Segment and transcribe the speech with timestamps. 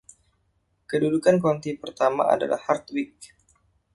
[0.89, 3.15] Kedudukan county pertama adalah Hardwick.